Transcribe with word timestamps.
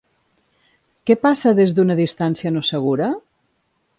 Què 1.09 1.17
passa 1.25 1.53
des 1.59 1.77
d'una 1.79 1.99
distància 2.01 2.55
no 2.57 2.65
segura? 2.73 3.13